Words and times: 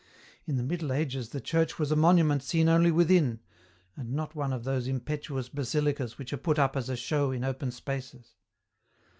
In 0.47 0.57
the 0.57 0.63
Middle 0.63 0.91
Ages 0.91 1.29
the 1.29 1.39
church 1.39 1.77
was 1.77 1.91
a 1.91 1.95
monument 1.95 2.41
seen 2.41 2.67
only 2.67 2.89
within, 2.89 3.39
and 3.95 4.11
not 4.13 4.33
one 4.33 4.51
of 4.51 4.63
those 4.63 4.87
impetuous 4.87 5.47
basilicas 5.47 6.17
which 6.17 6.33
are 6.33 6.37
put 6.37 6.57
up 6.57 6.75
as 6.75 6.89
a 6.89 6.95
show 6.97 7.29
in 7.29 7.43
open 7.43 7.69
spaces. 7.69 8.33